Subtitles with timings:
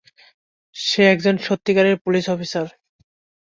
[0.75, 2.67] সে একজন সত্যিকারের police officer.